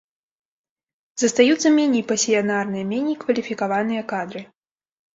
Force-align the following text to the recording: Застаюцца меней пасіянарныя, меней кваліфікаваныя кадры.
Застаюцца 1.25 1.67
меней 1.77 2.03
пасіянарныя, 2.13 2.91
меней 2.97 3.21
кваліфікаваныя 3.23 4.01
кадры. 4.17 4.41